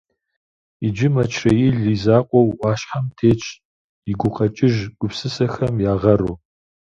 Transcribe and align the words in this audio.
Иджы 0.85 1.07
Мэчрэӏил 1.13 1.77
и 1.93 1.95
закъуэу 2.03 2.51
ӏуащхьэм 2.59 3.05
тетщ 3.17 3.47
и 4.09 4.11
гукъэкӏыж 4.19 4.75
гупсысэхэм 4.99 5.75
я 5.91 5.93
гъэру. 6.01 6.33